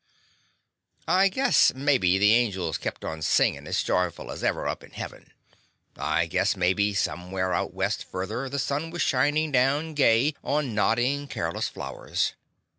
[1.07, 5.07] I guess, mebby, the angels kept on singin' as joyful as ever up in Hea
[5.09, 5.31] ven.
[5.95, 11.27] I guess, mebby, somewhere out west further, the sun was shinin' down gay on noddin',
[11.27, 12.33] careless flowers.